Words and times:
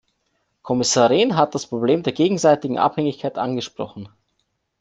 Kommissar 0.63 1.11
Rehn 1.11 1.35
hat 1.35 1.53
das 1.53 1.67
Problem 1.67 2.01
der 2.01 2.13
gegenseitigen 2.13 2.79
Abhängigkeit 2.79 3.37
angesprochen. 3.37 4.09